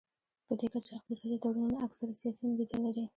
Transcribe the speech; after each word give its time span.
پدې 0.47 0.67
کچه 0.73 0.91
اقتصادي 0.97 1.37
تړونونه 1.43 1.75
اکثره 1.85 2.13
سیاسي 2.21 2.41
انګیزه 2.47 2.77
لري 2.85 3.03